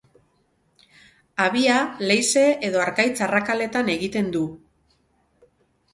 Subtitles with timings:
[1.43, 1.75] Habia
[2.11, 4.43] leize edo harkaitz-arrakaletan egiten du.